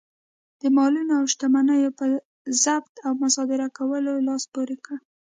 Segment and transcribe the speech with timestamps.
[0.61, 2.05] د مالونو او شتمنیو په
[2.63, 4.97] ضبط او مصادره کولو لاس پورې کړ.